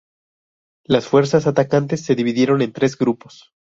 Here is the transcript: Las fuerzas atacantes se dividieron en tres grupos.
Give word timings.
Las 0.83 1.05
fuerzas 1.05 1.45
atacantes 1.45 2.03
se 2.03 2.15
dividieron 2.15 2.63
en 2.63 2.73
tres 2.73 2.97
grupos. 2.97 3.53